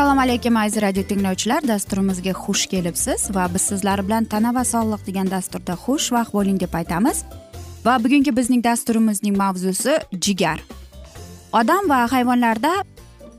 [0.00, 1.68] assalomu alaykum aziz radio tinglovchilar.
[1.68, 6.74] Dasturimizga xush kelibsiz va biz sizlar bilan tana va sog'liq degan dasturda xushvaqt bo'ling deb
[6.80, 7.24] aytamiz.
[7.84, 10.62] Va bugungi bizning dasturimizning mavzusi jigar.
[11.52, 12.72] Odam va hayvonlarda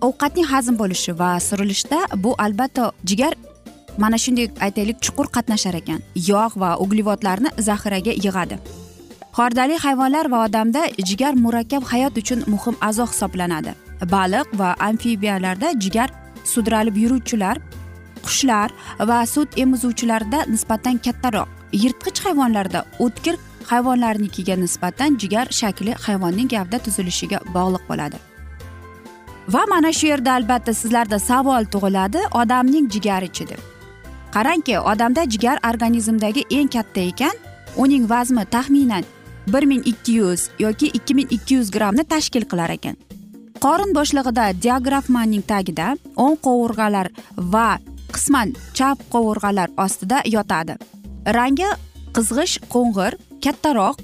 [0.07, 3.33] ovqatning hazm bo'lishi va surilishda bu albatta jigar
[3.97, 5.99] mana shunday aytaylik chuqur qatnashar ekan.
[6.15, 8.57] Yog' va uglevodlarni zaxiraga yig'adi.
[9.37, 13.71] Xordali hayvonlar va odamda jigar murakkab hayot uchun muhim a'zo hisoblanadi.
[14.15, 16.09] Baliq va amfibiyalarda jigar
[16.53, 17.57] sudralib yuruvchilar
[18.25, 18.69] qushlar
[19.09, 21.47] va sut emizuvchilarda nisbatan kattaroq.
[21.83, 23.35] Yirtqich hayvonlarda o'tkir
[23.71, 28.17] hayvonlarnikiga nisbatan jigar shakli hayvonning gavda tuzilishiga bog'liq bo'ladi.
[29.53, 32.19] Va mana shu yerda albatta sizlarda savol tug'iladi.
[32.41, 33.61] Odamning jigarichi deb
[34.35, 37.35] qarangki odamda jigar organizmdagi eng katta ekan
[37.83, 39.03] uning vazni taxminan
[39.53, 42.95] bir ming ikki yuz yoki ikki ming ikki yuz grammni tashkil qilar ekan.
[43.63, 47.11] Qorin bo'shlig'ida diagrafmaning tagida o'ng qovurg'alar
[47.53, 47.67] va
[48.13, 50.77] qisman chap qovurg'alar ostida yotadi.
[51.37, 51.67] Rangi
[52.15, 53.97] qizg'ish qo'ng'ir kattaroq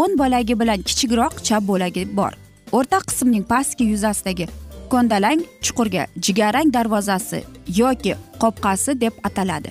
[0.00, 2.32] o'ng bo'lagi bilan kichikroq chap bo'lagi bor.
[2.72, 4.46] O'rta qismning pastki yuzasidagi
[4.92, 7.40] ko'ndalang chuqurga jigarrang darvozasi
[7.80, 9.70] yoki qopqasi deb ataladi.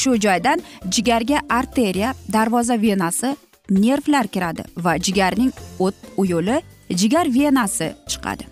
[0.00, 0.58] Shu joydan
[0.94, 3.30] jigarga arteriya darvoza venasi
[3.70, 5.94] nervlar kiradi va jigarning o't
[6.32, 6.56] yo'li
[7.00, 8.44] jigar venasi chiqadi.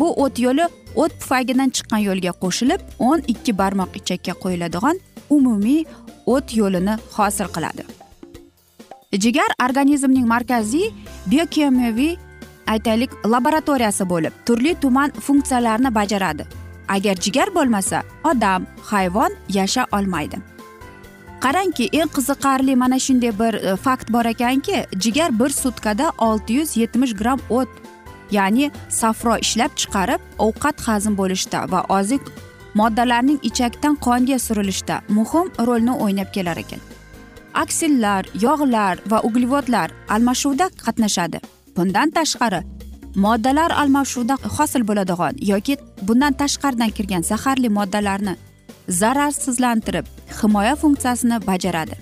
[0.00, 0.66] Bu o't yo'li
[1.02, 4.96] o't pufagidan chiqqan yo'lga qo'shilib o'n ikki barmoq ichakka qo'yiladigan
[5.36, 5.84] umumiy
[6.34, 7.84] o't yo'lini hosil qiladi.
[9.24, 10.92] Jigar organizmning markaziy
[11.30, 12.16] biokimyoviy
[12.66, 16.46] aytaylik laboratoriyasi bo'lib turli tuman funksiyalarni bajaradi.
[16.88, 20.36] Agar jigar bo'lmasa odam hayvon yasha olmaydi.
[21.40, 26.76] Qarangki eng qiziqarli mana shunday bir e, fakt bor ekanki jigar bir sutkada olti yuz
[26.76, 27.68] yetmish gramm o't
[28.30, 32.22] ya'ni safro ishlab chiqarib ovqat hazm bo'lishda va oziq
[32.74, 36.80] moddalarning ichakdan qonga surilishda muhim rolni o'ynab kelar ekan.
[37.54, 41.40] Aksillar yog'lar va uglevodlar almashuvda qatnashadi.
[41.76, 42.60] Bundan tashqari
[43.24, 45.76] moddalar almashuvida hosil bo'ladigan yoki
[46.08, 48.34] bundan tashqaridan kirgan zaharli moddalarni
[48.88, 50.06] zararsizlantirib
[50.38, 51.96] himoya funksiyasini bajaradi.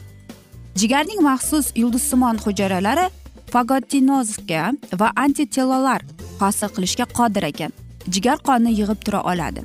[0.80, 3.06] Jigarning maxsus yulduzsimon hujayralari
[3.52, 6.00] fagotinozga va antitelolar
[6.40, 7.72] hosil qilishga qodir ekan.
[8.14, 9.62] Jigar qonni yig'ib tura oladi.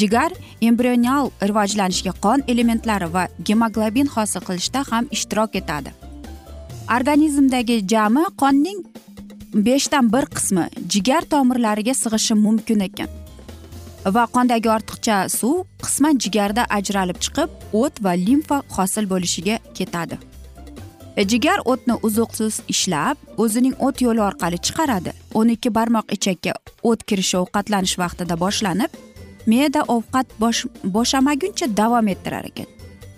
[0.00, 0.30] Jigar
[0.68, 5.90] embrional rivojlanishga qon elementlari va gemoglobin hosil qilishda ham ishtirok etadi.
[6.96, 8.78] Organizmdagi jami qonning
[9.64, 13.08] beshdan bir qismi jigar tomirlariga sig'ishi mumkin ekan.
[14.16, 20.18] Va qondagi ortiqcha suv qisman jigarda ajralib chiqib o't va limfa hosil bo'lishiga ketadi.
[21.16, 25.12] E, jigar o'tni uzuqsiz ishlab o'zining o't yo'li orqali chiqaradi.
[25.34, 28.90] O'n ikki barmoq ichakka o't kirishi ovqatlanish vaqtida boshlanib
[29.46, 30.26] me'da ovqat
[30.94, 32.68] bo'shamaguncha davom ettirar ekan.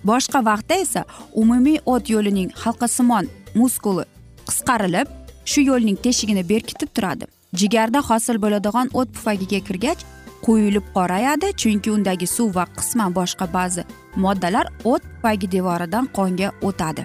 [0.05, 1.05] Boshqa vaqtda esa
[1.35, 4.05] umumiy o't yo'lining halqasimon muskuli
[4.49, 5.18] qisqarilib
[5.51, 7.25] shu yo'lning teshigini berkitib turadi.
[7.61, 10.01] Jigarda hosil bo'ladigan o't pufagiga kirgach
[10.47, 13.83] quyilib qorayadi chunki undagi suv va qisman boshqa ba'zi
[14.25, 17.03] moddalar o't pufagi devoridan qonga o'tadi.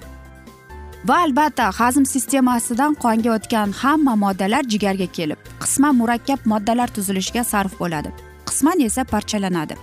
[1.07, 7.74] Va albatta hazm sistemasidan qonga o'tgan hamma moddalar jigarga kelib qisman murakkab moddalar tuzilishiga sarf
[7.81, 8.10] bo'ladi.
[8.50, 9.75] Qisman esa parchalanadi.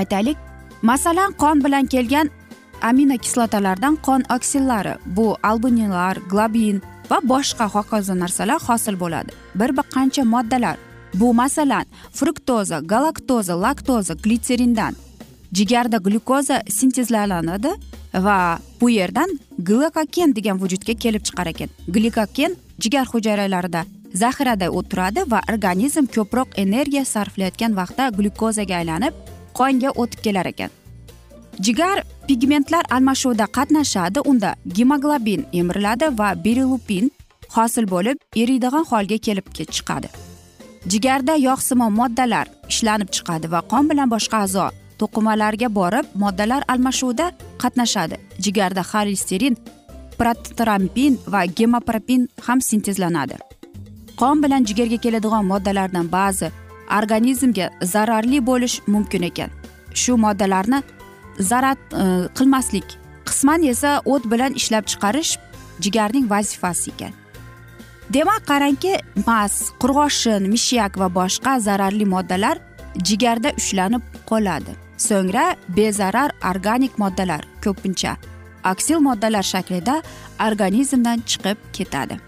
[0.00, 0.38] Aytaylik
[0.82, 2.30] masalan qon bilan kelgan
[2.90, 9.32] aminokislotalardan qon oksillari bu albuminlar globin va boshqa hokazo narsalar hosil bo'ladi.
[9.54, 10.76] Bir bir qancha moddalar
[11.14, 14.94] bu masalan fruktoza galaktoza laktoza glitserindan
[15.52, 17.68] jigarda glyukoza sintezlanadi
[18.14, 21.68] va bu yerdan glikogen degan vujudga kelib chiqar ekan.
[21.88, 23.84] Glikogen jigar hujayralarida
[24.14, 29.14] zaxirada o'tiradi va organizm ko'proq energiya sarflayotgan vaqtda glyukozaga aylanib
[29.58, 30.70] qonga o'tib kelar ekan.
[31.60, 34.20] Jigar pigmentlar almashuvida qatnashadi.
[34.30, 37.10] Unda gemoglobin emiriladi va berilupin
[37.56, 39.46] hosil bo'lib eriydigan holga kelib
[39.76, 40.08] chiqadi.
[40.92, 44.66] Jigarda yog'simon moddalar ishlanib chiqadi va qon bilan boshqa a'zo
[45.00, 47.26] to'qimalarga borib moddalar almashuvida
[47.62, 48.16] qatnashadi.
[48.44, 49.54] Jigarda xolesterin
[50.18, 53.36] protrombin va gemopropin ham sintezlanadi.
[54.20, 56.48] Qon bilan jigarga keladigan moddalardan ba'zi
[56.98, 59.50] organizmga zararli bo'lishi mumkin ekan.
[60.00, 60.78] Shu moddalarni
[61.38, 62.84] zarar e, qilmaslik.
[63.26, 65.38] Qisman esa o't bilan ishlab chiqarish
[65.80, 67.12] jigarning vazifasi ekan.
[68.14, 68.92] Demak qarangki
[69.26, 72.56] mas qurg'oshin mishyak va boshqa zararli moddalar
[73.08, 74.72] jigarda ushlanib qoladi.
[75.08, 75.44] So'ngra
[75.76, 78.16] bezarar organik moddalar ko'pincha
[78.64, 80.02] aksil moddalar shaklida
[80.46, 82.18] organizmdan chiqib ketadi.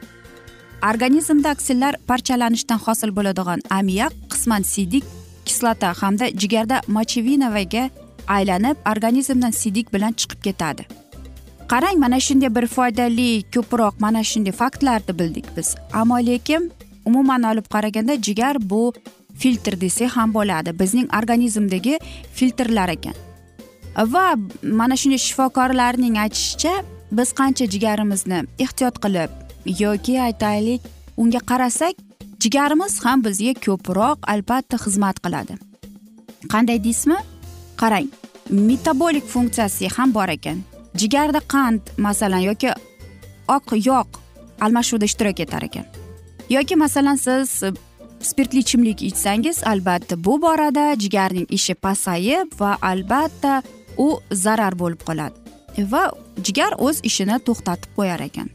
[0.91, 5.05] Organizmda aksillar parchalanishdan hosil bo'ladigan amiyak qisman siydik
[5.45, 7.91] kislota hamda jigarda mochevinovaga
[8.37, 10.85] aylanib organizmdan sidik bilan chiqib ketadi.
[11.71, 15.69] Qarang mana shunday bir foydali ko'proq mana shunday faktlarni bildik biz.
[15.93, 16.73] Ammo lekin
[17.05, 18.93] umuman olib qaraganda jigar bu
[19.41, 21.99] filtr desak ham bo'ladi bizning organizmdagi
[22.35, 23.15] filtrlar ekan.
[24.15, 24.27] Va
[24.62, 26.75] mana shunday shifokorlarning aytishicha
[27.12, 29.31] biz qancha jigarimizni ehtiyot qilib
[29.83, 30.81] yoki aytaylik
[31.17, 31.94] unga qarasak
[32.43, 35.55] jigarimiz ham bizga ko'proq albatta xizmat qiladi.
[36.53, 37.19] Qanday deysizmi?
[37.83, 38.09] Qarang.
[38.50, 40.62] Metabolik funksiyasi ham bor ekan.
[40.97, 42.73] Jigarda qand masalan yoki
[43.49, 44.19] oq yog'
[44.61, 45.87] almashuvda ishtirok etar ekan.
[46.50, 47.73] Yoki masalan siz e,
[48.20, 53.62] spirtli ichimlik ichsangiz albatta bu borada jigarning ishi pasayib va albatta
[53.99, 55.37] u zarar bo'lib qoladi.
[55.93, 56.11] Va
[56.43, 58.50] jigar o'z ishini to'xtatib qo'yar ekan.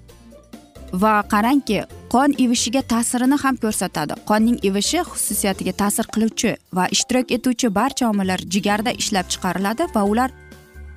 [1.03, 1.79] Va qarangki
[2.13, 4.13] qon ivishiga ta'sirini ham ko'rsatadi.
[4.29, 10.29] Qonning ivishi xususiyatiga ta'sir qiluvchi va ishtirok etuvchi barcha omillar jigarda ishlab chiqariladi va ular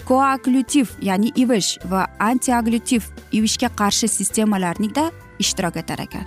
[0.09, 3.03] koaglyutiv ya'ni ivish va antiaglyutiv
[3.39, 5.11] ivishga qarshi sistemalarnida
[5.45, 6.27] ishtirok etar ekan.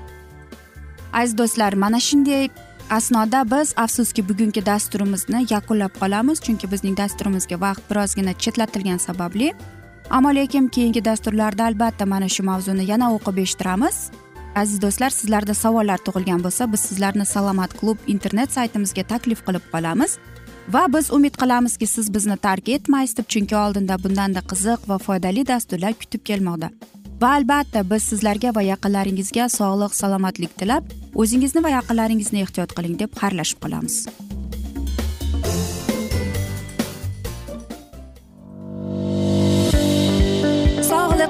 [1.14, 2.50] Aziz do'stlar mana shunday
[2.98, 9.54] asnoda biz afsuski bugungi dasturimizni yakunlab qolamiz chunki bizning dasturimizga vaqt birozgina chetlatilgani sababli
[10.12, 13.98] ammo lekin keyingi dasturlarda albatta mana shu mavzuni yana o'qib eshittiramiz.
[14.62, 20.18] Aziz do'stlar sizlarda savollar tug'ilgan bo'lsa biz sizlarni salomat klub internet saytimizga taklif qilib qolamiz.
[20.74, 25.48] Va biz umid qilamizki siz bizni tark etmaysiz deb chunki oldinda bundanda qiziq va foydali
[25.54, 26.72] dasturlar kutib kelmoqda.
[27.22, 30.84] Va albatta biz sizlarga va yaqinlaringizga sog'lik salomatlik tilab
[31.16, 34.06] o'zingizni va yaqinlaringizni ehtiyot qiling deb xayrlashib qolamiz.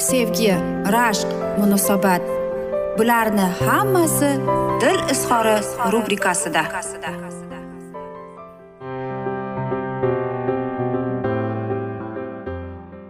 [0.00, 0.52] sevgi
[0.94, 1.28] rashq
[1.60, 2.22] munosabat.
[2.98, 4.30] Bularni hammasi
[4.80, 5.56] dil izhori
[5.92, 6.62] rubrikasida.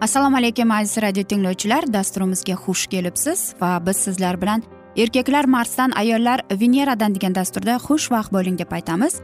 [0.00, 1.86] Assalomu alaykum aziz radio tinglovchilar.
[1.92, 4.62] Dasturimizga xush kelibsiz va biz sizlar bilan
[4.96, 9.20] erkaklar marsdan ayollar veneradan degan dasturda xushvaqt bo'ling deb aytamiz.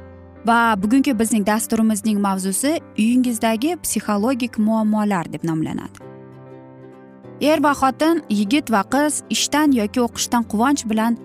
[0.47, 6.06] Va bugungi bizning dasturimizning mavzusi uyingizdagi psixologik muammolar deb nomlanadi.
[7.41, 11.19] Er va xotin yigit va qiz ishdan yoki o'qishdan quvonch bilan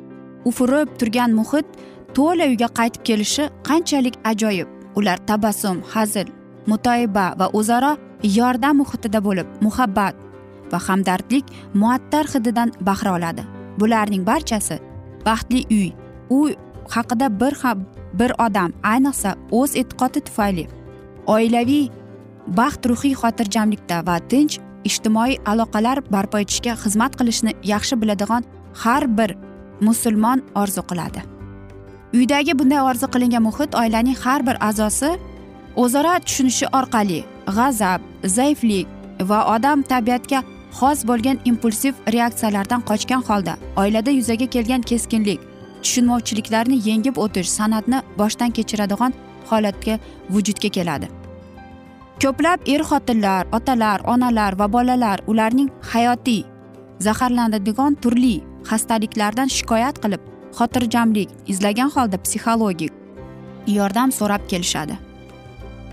[0.49, 1.67] ufurib turgan muhit
[2.15, 4.67] to'la uyga qaytib kelishi qanchalik ajoyib.
[4.95, 6.27] Ular tabassum hazil
[6.67, 7.93] mutoyiba va o'zaro
[8.37, 10.15] yordam muhitida bo'lib muhabbat
[10.71, 13.43] va hamdardlik muattar hididan bahra oladi.
[13.79, 14.77] Bularning barchasi
[15.25, 15.89] baxtli uy.
[16.29, 16.39] U
[16.95, 17.85] haqida bir ham
[18.19, 20.65] bir odam ayniqsa o'z e'tiqodi tufayli
[21.35, 21.85] oilaviy
[22.59, 28.43] baxt ruhiy xotirjamlikda va tinch ijtimoiy aloqalar barpo etishga xizmat qilishni yaxshi biladigan
[28.83, 29.35] har bir
[29.81, 31.21] musulmon orzu qiladi.
[32.13, 35.11] Uydagi bunday orzu qilingan muhit oilaning har bir a'zosi
[35.75, 37.19] o'zaro tushunishi orqali
[37.57, 38.01] g'azab
[38.37, 38.87] zaiflik
[39.29, 40.43] va odam tabiatga
[40.79, 45.39] xos bo'lgan impulsiv reaksiyalardan qochgan holda oilada yuzaga kelgan keskinlik
[45.83, 49.13] tushunmovchiliklarni yengib o'tish san'atni boshdan kechiradigan
[49.49, 51.20] holatga vujudga keladi.
[52.21, 56.43] Ko'plab er xotinlar otalar onalar va bolalar ularning hayotiy
[57.05, 58.35] zaharlanadigan turli
[58.69, 62.91] xastaliklardan shikoyat qilib xotirjamlik izlagan holda psixologik
[63.77, 64.95] yordam so'rab kelishadi.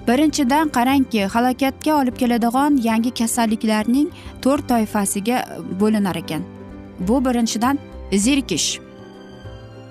[0.08, 4.12] Birinchidan qarangki halokatga olib keladigan yangi kasalliklarning
[4.44, 5.38] to'rt toifasiga
[5.80, 6.42] bo'linar ekan.
[7.08, 7.78] Bu birinchidan
[8.25, 8.68] zerikish.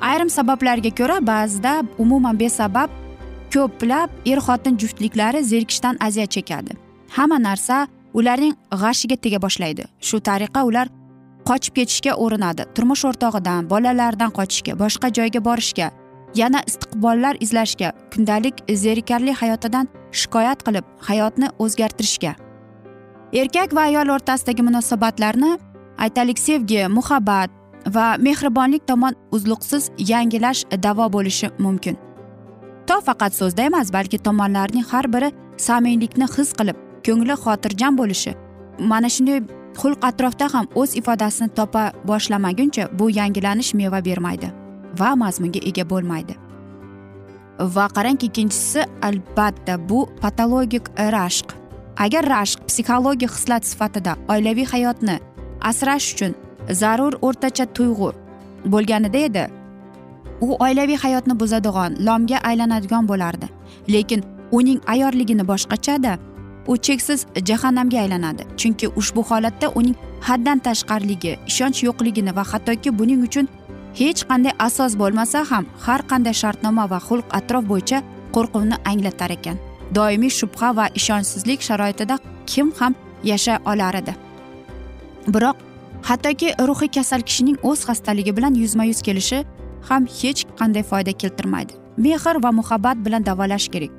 [0.02, 2.90] Ayrim sabablarga ko'ra ba'zida umuman besabab
[3.54, 6.72] ko'plab er xotin juftliklari zerikishdan aziyat chekadi.
[7.16, 9.84] Hamma narsa ularning g'ashiga tega boshlaydi.
[10.08, 10.88] Shu tariqa ular
[11.50, 12.64] qochib ketishga urinadi.
[12.76, 15.92] Turmush o'rtog'idan bolalaridan qochishga boshqa joyga borishga
[16.36, 22.34] yana istiqbollar izlashga kundalik zerikarli hayotidan shikoyat qilib hayotni o'zgartirishga.
[23.34, 25.52] Erkak va ayol o'rtasidagi munosabatlarni
[25.98, 27.50] aytaylik sevgi muhabbat
[27.96, 31.98] va mehribonlik tomon uzluqsiz yangilash davo bo'lishi mumkin.
[32.88, 35.30] To faqat so'zda emas balki tomonlarning har biri
[35.68, 38.32] samimiylikni his qilib ko'ngli xotirjam bo'lishi.
[38.92, 39.40] Mana shunday
[39.82, 44.52] xulq atrofda ham o'z ifodasini topa boshlamaguncha bu yangilanish meva bermaydi
[45.00, 46.34] va mazmunga ega bo'lmaydi.
[47.76, 51.50] Va qarangki ikkinchisi albatta bu patologik rashq.
[52.06, 55.16] Agar rashq psixologik xislat sifatida oilaviy hayotni
[55.70, 56.34] asrash uchun
[56.82, 58.10] zarur o'rtacha tuyg'u
[58.74, 59.44] bo'lganida edi
[60.42, 63.48] u oilaviy hayotni buzadigan lomga aylanadigan bo'lardi.
[63.90, 66.18] Lekin uning ayorligini boshqachada
[66.68, 68.44] u cheksiz jahannamga aylanadi.
[68.58, 73.48] Chunki ushbu holatda uning haddan tashqariligi ishonch yo'qligini va hattoki buning uchun
[74.00, 78.02] hech qanday asos bo'lmasa ham har qanday shartnoma va xulq atrof bo'yicha
[78.36, 79.58] qo'rquvni anglatar ekan.
[79.96, 82.16] Doimiy shubha va ishonchsizlik sharoitida
[82.46, 84.14] kim ham yashay olar edi.
[85.34, 85.58] Biroq
[86.10, 89.40] hattoki ruhiy kasal kishining o'z xastaligi bilan yuzma yuz kelishi
[89.90, 91.74] ham hech qanday foyda keltirmaydi.
[91.98, 93.92] Mehr va muhabbat bilan davolash kerak.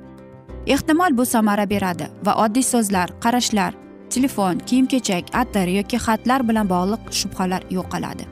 [0.67, 3.73] Ehtimol bu samara beradi va oddiy so'zlar qarashlar
[4.09, 8.25] telefon kiyim kechak atir yoki xatlar bilan bog'liq shubhalar yo'qoladi.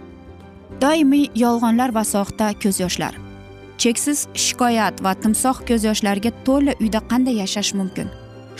[0.81, 3.27] Doimiy yolg'onlar va soxta ko'z yoshlar
[3.77, 8.07] cheksiz shikoyat va timsoh ko'z yoshlariga to'la uyda qanday yashash mumkin?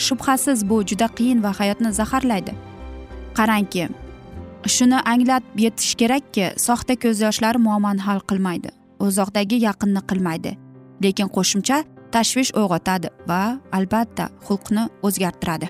[0.05, 2.53] Shubhasiz bu juda qiyin va hayotni zaharlaydi.
[3.37, 3.87] Qarangki
[4.75, 8.76] shuni anglab yetish kerakki soxta ko'z yoshlari muammoni hal qilmaydi.
[8.99, 10.51] Uzoqdagi yaqinni qilmaydi.
[11.03, 13.41] Lekin qo'shimcha tashvish uyg'otadi va
[13.77, 15.67] albatta xulqni o'zgartiradi.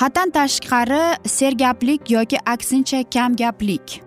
[0.00, 4.02] Haddan tashqari sergaplik yoki aksincha kamgaplik.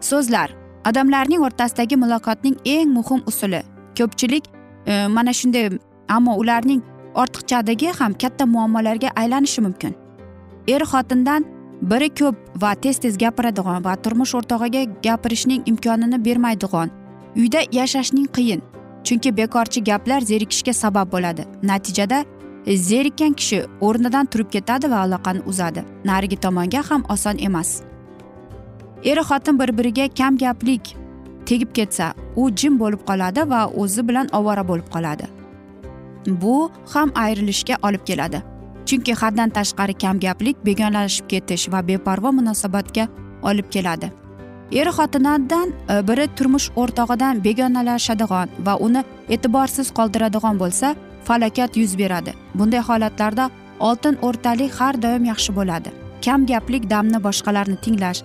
[0.00, 0.50] So'zlar.
[0.88, 3.60] Odamlarning o'rtasidagi muloqotning eng muhim usuli.
[3.98, 4.44] Ko'pchilik
[4.86, 6.82] e, mana shunday ammo ularning
[7.14, 9.94] ortiqchadagi ham katta muammolarga aylanishi mumkin.
[10.68, 11.44] Er xotindan
[11.82, 16.90] biri ko'p va tez tez gapiradigan va turmush o'rtog'iga gapirishning imkonini bermaydigan.
[17.36, 18.62] Uyda yashashning qiyin
[19.04, 21.46] chunki bekorchi gaplar zerikishga sabab bo'ladi.
[21.62, 22.24] Natijada
[22.66, 25.84] zerikkan kishi o'rnidan turib ketadi va aloqani uzadi.
[26.04, 27.82] Narigi tomonga ham oson emas.
[29.04, 30.94] Er xotin bir biriga kam gaplik
[31.46, 35.26] tegib ketsa u jim bo'lib qoladi va o'zi bilan ovora bo'lib qoladi.
[36.26, 38.42] Bu ham ayrilishga olib keladi.
[38.86, 43.08] Chunki haddan tashqari kamgaplik begonalashib ketish va beparvo munosabatga
[43.42, 44.12] olib keladi.
[44.72, 52.32] Er xotinidan e, biri turmush o'rtog'idan begonalashadigan va uni e'tiborsiz qoldiradigan bo'lsa falokat yuz beradi.
[52.54, 55.90] Bunday holatlarda oltin o'rtalik har doim yaxshi bo'ladi.
[56.24, 58.22] Kam gaplik damni boshqalarni tinglash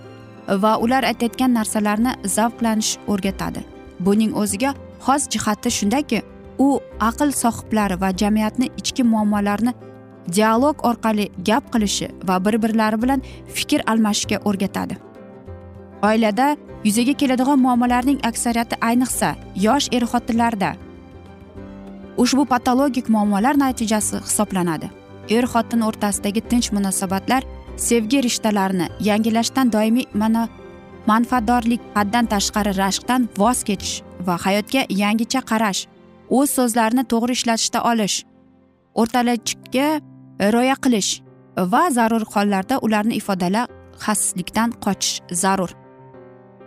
[0.63, 3.61] va ular aytayotgan narsalarni zavqlanish o'rgatadi.
[3.99, 4.73] Buning o'ziga
[5.05, 6.21] xos jihati shundaki
[6.59, 9.73] u aql sohiblari va jamiyatni ichki muammolarini
[10.35, 13.21] dialog orqali gap qilishi va bir birlari bilan
[13.55, 14.97] fikr almashishga o'rgatadi.
[16.03, 20.75] Oilada yuzaga keladigan muammolarning aksariyati ayniqsa yosh er xotinlarda.
[22.17, 24.89] Ushbu patologik muammolar natijasi hisoblanadi.
[25.29, 27.43] Er xotin o'rtasidagi tinch munosabatlar
[27.77, 30.49] sevgi rishtalarini yangilashdan doimiy mana
[31.07, 35.81] manfaatdorlik haddan tashqari rashqdan voz kechish va hayotga yangicha qarash
[36.37, 38.17] o'z so'zlarini to'g'ri ishlatishda olish
[39.01, 39.87] o'rtalachikka
[40.39, 41.21] rioya qilish
[41.57, 43.67] va zarur hollarda ularni ifodala
[44.05, 45.71] xasislikdan qochish zarur.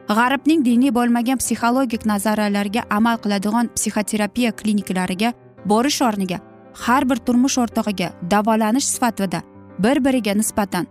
[0.09, 5.33] G'arbning diniy bo'lmagan psixologik nazariyalarga amal qiladigan psixoterapiya klinikalariga
[5.65, 6.39] borish o'rniga
[6.85, 9.43] har bir turmush o'rtog'iga davolanish sifatida
[9.79, 10.87] bir biriga nisbatan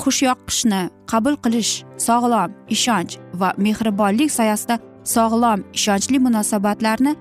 [0.00, 0.80] xushyoqishni
[1.12, 1.72] qabul qilish
[2.06, 4.78] sog'lom ishonch va mehribonlik soyasida
[5.14, 7.12] sog'lom ishonchli munosabatlarni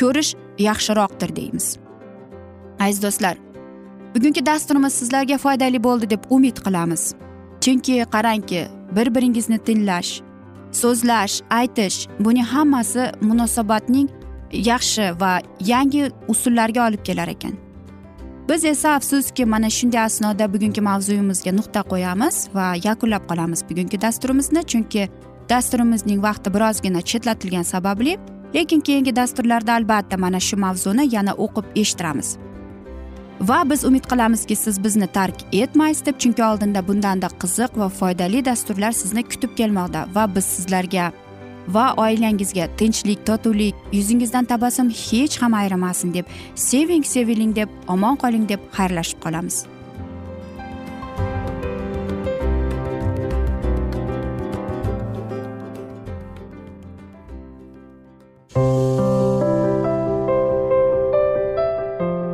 [0.00, 0.30] ko'rish
[0.68, 1.66] yaxshiroqdir deymiz.
[2.80, 3.45] Aziz do'stlar
[4.16, 7.14] bugungi dasturimiz sizlarga foydali bo'ldi deb umid qilamiz.
[7.60, 8.62] Chunki qarangki
[8.96, 10.20] bir biringizni tinglash
[10.72, 14.08] so'zlash aytish buning hammasi munosabatning
[14.52, 17.52] yaxshi va yangi usullarga olib kelar ekan.
[18.48, 24.62] Biz esa afsuski mana shunday asnoda bugungi mavzuyimizga nuqta qo'yamiz va yakunlab qolamiz bugungi dasturimizni
[24.72, 25.08] chunki
[25.48, 28.18] dasturimizning vaqti birozgina chetlatilgani sababli
[28.54, 32.45] lekin keyingi dasturlarda albatta mana shu mavzuni yana o'qib eshittiramiz.
[33.40, 38.44] Va biz umid qilamizki siz bizni tark etmaysiz deb chunki oldinda bundanda qiziq va foydali
[38.44, 40.08] dasturlar sizni kutib kelmoqda.
[40.14, 41.12] Va biz sizlarga
[41.68, 48.48] va oilangizga tinchlik totuvlik yuzingizdan tabassum hech ham ayrimasin deb seving seviling deb omon qoling
[48.48, 49.64] deb xayrlashib qolamiz.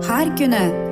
[0.09, 0.92] Har kuni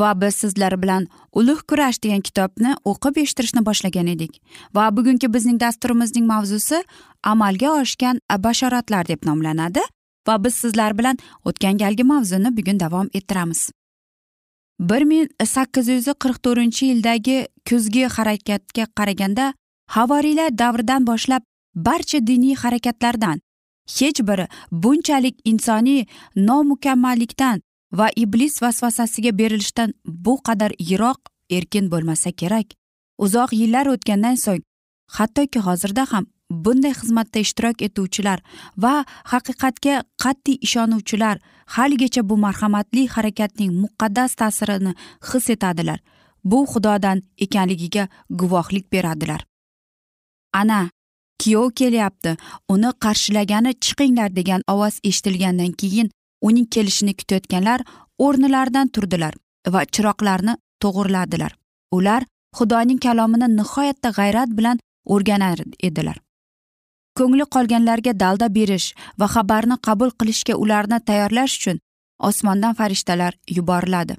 [0.00, 1.06] Va biz sizlar bilan
[1.38, 4.40] ulug' kurash degan kitobni o'qib eshittirishni boshlagan edik
[4.74, 6.82] va bugungi bizning dasturimizning mavzusi
[7.32, 9.84] amalga oshgan bashoratlar deb nomlanadi
[10.28, 13.70] va biz sizlar bilan o'tgan galgi mavzuni bugun davom ettiramiz.
[14.80, 17.36] bir ming sakkiz yuz qirq to'rtinchi yildagi
[17.68, 19.44] kuzgi harakatga qaraganda
[19.96, 21.42] havoriylar davridan boshlab
[21.74, 23.38] barcha diniy harakatlardan
[23.98, 24.46] hech biri
[24.82, 26.02] bunchalik insoniy
[26.48, 27.62] nomukammallikdan
[27.98, 31.18] va iblis vasvasasiga berilishdan bu qadar yiroq
[31.50, 32.66] erkin bo'lmasa kerak.
[33.18, 34.62] Uzoq yillar o'tgandan so'ng
[35.16, 38.38] hattoki hozirda ham bunday xizmatda ishtirok etuvchilar
[38.82, 38.94] va
[39.32, 41.36] haqiqatga qat'iy ishonuvchilar
[41.76, 44.92] haligacha bu marhamatli harakatning muqaddas ta'sirini
[45.28, 45.98] his etadilar.
[46.44, 49.46] Bu xudodan ekanligiga guvohlik beradilar.
[50.52, 50.90] Ana
[51.42, 52.36] kuyov kelyapti.
[52.68, 56.10] Uni qarshilagani chiqinglar degan ovoz eshitilgandan keyin
[56.48, 57.80] uning kelishini kutayotganlar
[58.26, 59.34] o'rnilaridan turdilar
[59.74, 61.52] va chiroqlarni to'g'irladilar.
[61.96, 62.22] Ular
[62.58, 64.78] xudoning kalomini nihoyatda g'ayrat bilan
[65.14, 66.16] o'rganar edilar.
[67.18, 68.88] Ko'ngli qolganlarga dalda berish
[69.20, 71.80] va xabarni qabul qilishga ularni tayyorlash uchun
[72.28, 74.14] osmondan farishtalar yuboriladi.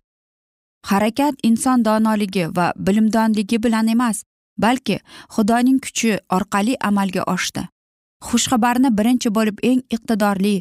[0.90, 4.24] Harakat inson donoligi va bilimdonligi bilan emas
[4.64, 4.98] balki
[5.36, 7.68] xudoning kuchi orqali amalga oshdi.
[8.28, 10.56] Xushxabarni birinchi bo'lib eng iqtidorli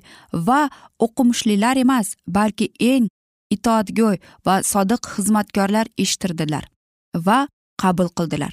[0.49, 0.61] va
[1.07, 3.09] o'qimishlilar emas balki eng
[3.57, 6.65] itoatgo'y va sodiq xizmatkorlar eshittirdilar
[7.27, 7.39] va
[7.83, 8.53] qabul qildilar.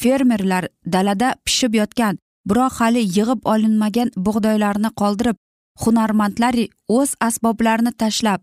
[0.00, 5.38] Fermerlar dalada pishib yotgan biroq hali yig'ib olinmagan bug'doylarni qoldirib
[5.84, 6.54] hunarmandlar
[6.98, 8.40] o'z asboblarini tashlab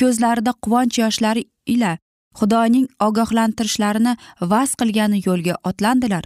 [0.00, 1.42] ko'zlarida quvonch yoshlari
[1.74, 1.92] ila
[2.38, 4.12] xudoning ogohlantirishlarini
[4.52, 6.24] vaz qilgani yo'lga otlandilar.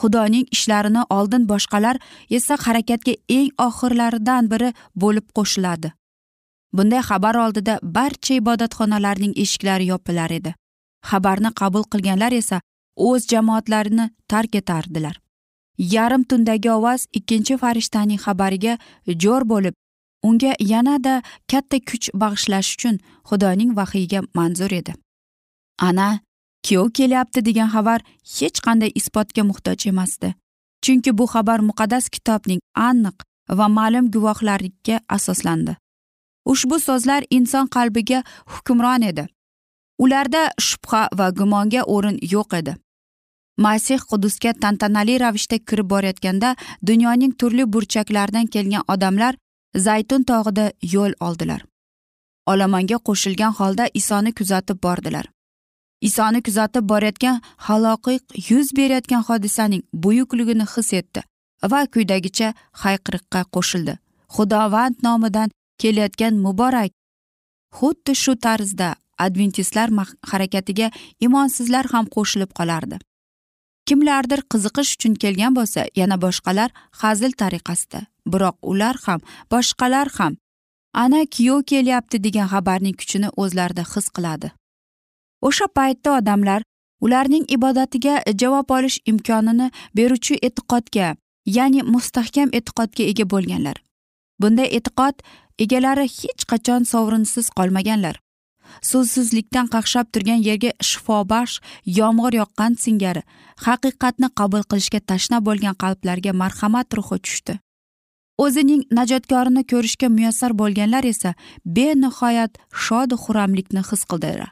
[0.00, 1.96] Xudoning ishlarini oldin boshqalar
[2.30, 4.70] esa harakatga eng oxirlaridan biri
[5.02, 5.92] bo'lib qo'shiladi.
[6.76, 10.54] Bunday xabar oldida barcha ibodatxonalarning eshiklari yopilar edi.
[11.10, 12.60] Xabarni qabul qilganlar esa
[12.96, 15.16] o'z jamoatlarini tark etardilar.
[15.78, 18.74] Yarim tundagi ovoz ikkinchi farishtaning xabariga
[19.24, 19.74] jo'r bo'lib
[20.22, 21.14] unga yanada
[21.50, 22.96] katta kuch bag'ishlash uchun
[23.28, 24.92] xudoning vahiyga manzur edi.
[25.78, 26.20] Ana
[26.66, 28.00] kuyov kelyapti degan xabar
[28.36, 30.34] hech qanday isbotga muhtoj emasdi.
[30.84, 33.16] Chunki bu xabar muqaddas kitobning aniq
[33.58, 35.76] va ma'lum guvohlariga asoslandi.
[36.52, 38.22] Ushbu so'zlar inson qalbiga
[38.52, 39.26] hukmron edi.
[39.98, 42.76] Ularda shubha va gumonga o'rin yo'q edi.
[43.58, 46.56] Masih qudusga tantanali ravishda kirib borayotganda
[46.88, 49.34] dunyoning turli burchaklaridan kelgan odamlar
[49.76, 51.60] zaytun tog'ida yo'l oldilar.
[52.46, 55.26] Olomonga qo'shilgan holda isoni kuzatib bordilar.
[56.08, 57.36] Isoni kuzatib borayotgan
[57.66, 61.20] haloqiq yuz berayotgan hodisaning buyukligini his etdi
[61.72, 62.48] va quyidagicha
[62.82, 63.94] hayqiriqqa qo'shildi.
[64.34, 65.48] Xudovand nomidan
[65.82, 66.92] kelayotgan muborak
[67.78, 68.88] xuddi shu tarzda
[69.18, 69.88] adventistlar
[70.30, 70.90] harakatiga
[71.26, 72.96] imonsizlar ham qo'shilib qolardi.
[73.86, 76.70] Kimlardir qiziqish uchun kelgan bo'lsa yana boshqalar
[77.02, 78.00] hazil tariqasida
[78.32, 79.20] biroq ular ham
[79.52, 80.32] boshqalar ham
[81.04, 84.48] ana kuyov kelyapti degan xabarning kuchini o'zlarida his qiladi.
[85.48, 86.62] O'sha paytda odamlar
[87.04, 91.08] ularning ibodatiga javob olish imkonini beruvchi e'tiqodga
[91.56, 93.76] ya'ni mustahkam e'tiqodga ega bo'lganlar.
[94.40, 95.16] Bunday e'tiqod
[95.64, 98.16] egalari hech qachon sovrinsiz qolmaganlar.
[98.90, 101.58] Suvsizlikdan qaqshab turgan yerga shifobaxsh
[101.98, 103.22] yomg'ir yoqqan singari
[103.66, 107.58] haqiqatni qabul qilishga tashna bo'lgan qalblarga marhamat ruhi tushdi.
[108.44, 111.34] O'zining najotkorini ko'rishga muyassar bo'lganlar esa
[111.76, 112.52] benihoyat
[112.84, 114.50] shodu xuramlikni his qildilar.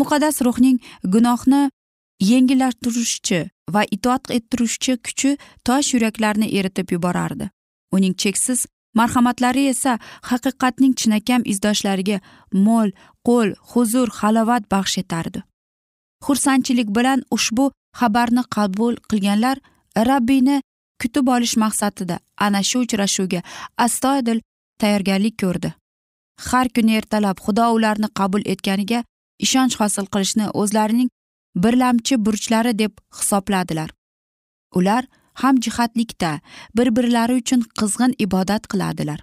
[0.00, 0.78] Muqaddas ruhning
[1.14, 1.62] gunohni
[2.30, 3.40] yengillashtiruvchi
[3.74, 5.30] va itoat ettiruvchi kuchi
[5.66, 7.50] tosh yuraklarni eritib yuborardi.
[7.94, 8.66] Uning cheksiz
[8.98, 9.98] marhamatlari esa
[10.30, 12.18] haqiqatning chinakam izdoshlariga
[12.66, 12.90] mo'l
[13.26, 15.40] qo'l huzur halovat baxsh etardi.
[16.24, 17.64] Xursandchilik bilan ushbu
[18.00, 19.56] xabarni qabul qilganlar
[20.10, 20.56] rabbiyni
[21.00, 23.40] kutib olish maqsadida ana shu uchrashuvga
[23.86, 24.38] astoydil
[24.80, 25.70] tayyorgarlik ko'rdi.
[26.48, 29.04] Har kuni ertalab xudo ularni qabul etganiga
[29.38, 31.10] ishonch hosil qilishni o'zlarining
[31.56, 33.90] birlamchi burchlari deb hisobladilar.
[34.74, 36.40] Ular hamjihatlikda
[36.76, 39.20] bir birlari uchun qizg'in ibodat qiladilar.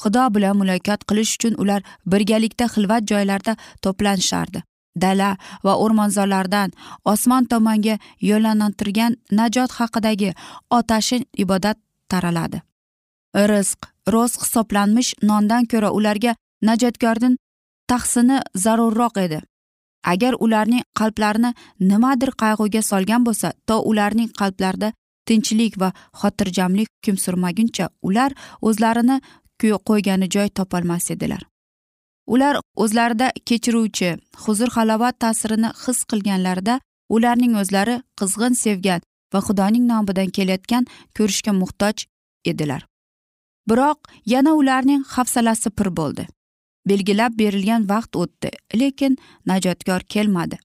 [0.00, 4.62] Xudo bilan muloqot qilish uchun ular birgalikda xilvat joylarda to'planishardi.
[5.02, 6.72] Dala va o'rmonzorlardan
[7.04, 7.98] osmon tomonga
[8.30, 10.30] yo'llantirgan najot haqidagi
[10.78, 12.62] otashin ibodat taraladi.
[13.50, 13.80] Rizq
[14.14, 16.34] ro'z hisoblanmish nondan ko'ra ularga
[16.68, 17.36] najotkordan
[17.90, 19.40] tahsini zarurroq edi.
[20.12, 21.50] Agar ularning qalblarini
[21.90, 24.92] nimadir qayg'uga solgan bo'lsa to ularning qalblarida
[25.26, 28.30] tinchlik va xotirjamlik hukm surmaguncha ular
[28.68, 29.16] o'zlarini
[29.88, 31.42] qo'ygani joy topolmas edilar.
[32.34, 34.10] Ular o'zlarida kechiruvchi
[34.44, 36.80] huzur halovat ta'sirini his qilganlarida
[37.16, 39.00] ularning o'zlari qizg'in sevgan
[39.32, 40.84] va xudoning nomidan kelayotgan
[41.16, 41.96] ko'rishga muhtoj
[42.50, 42.82] edilar.
[43.68, 43.98] Biroq
[44.34, 46.28] yana ularning hafsalasi pir bo'ldi.
[46.86, 50.58] Belgilab berilgan vaqt o'tdi lekin najotkor kelmadi.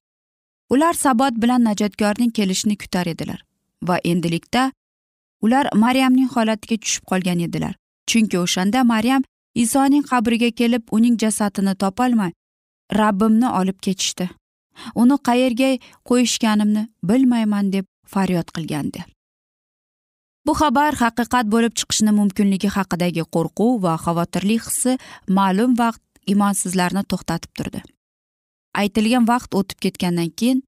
[0.69, 3.43] Ular sabot bilan najotkorning kelishini kutar edilar
[3.87, 4.71] va endilikda
[5.41, 7.75] ular maryamning holatiga tushib qolgan edilar.
[8.07, 9.23] Chunki o'shanda maryam
[9.55, 12.31] isoning qabriga kelib uning jasadini topolmay
[12.99, 14.29] rabbimni olib ketishdi.
[14.95, 15.69] Uni qayerga
[16.09, 19.03] qo'yishganimni bilmayman deb faryod qilgandi.
[20.47, 24.97] Bu xabar haqiqat bo'lib chiqishini mumkinligi haqidagi qo'rquv va xavotirli hissi
[25.37, 26.01] ma'lum vaqt
[26.33, 27.79] imonsizlarni to'xtatib turdi.
[28.81, 30.63] Aytilgan vaqt o'tib ketgandan keyin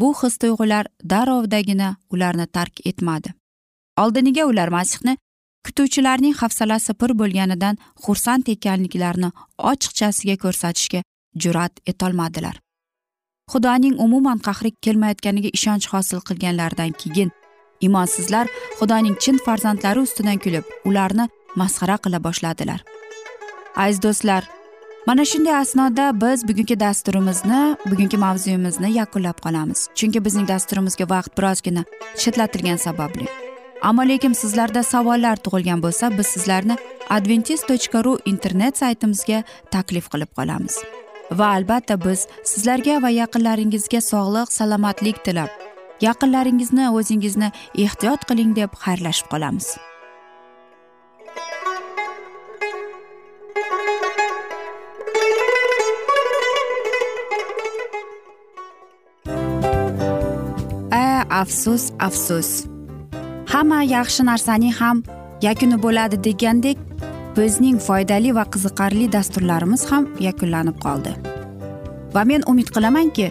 [0.00, 3.34] bu his tuyg'ular darrovdagina ularni tark etmadi.
[4.02, 5.16] Oldiniga ular masihni
[5.66, 9.30] kutuvchilarning hafsalasi pir bo'lganidan xursand ekanliklarini
[9.70, 11.00] ochiqchasiga ko'rsatishga
[11.42, 12.56] jur'at etolmadilar.
[13.52, 17.30] Xudoning umuman qahri kelmayotganiga ishonch hosil qilganlaridan keyin
[17.88, 18.46] imonsizlar
[18.78, 22.80] xudoning chin farzandlari ustidan kulib ularni masxara qila boshladilar.
[23.76, 24.42] Aziz do'stlar
[25.06, 29.88] mana shunday asnoda biz bugungi dasturimizni bugungi mavzuyimizni yakunlab qolamiz.
[29.94, 31.82] Chunki bizning dasturimizga vaqt birozgina
[32.16, 33.26] chetlatilgani sababli.
[33.82, 36.76] Ammo lekin sizlarda savollar tug'ilgan bo'lsa biz sizlarni
[37.10, 40.78] adventis tochka ru internet saytimizga taklif qilib qolamiz.
[41.38, 45.71] Va albatta biz sizlarga va yaqinlaringizga sog'lik salomatlik tilab
[46.06, 47.48] yaqinlaringizni o'zingizni
[47.84, 49.68] ehtiyot qiling deb xayrlashib qolamiz.
[61.02, 62.50] A afsus afsus.
[63.52, 65.04] Hamma yaxshi narsaning ham
[65.46, 66.78] yakuni bo'ladi degandek
[67.36, 71.12] bizning foydali va qiziqarli dasturlarimiz ham yakunlanib qoldi.
[72.14, 73.30] Va men umid qilamanki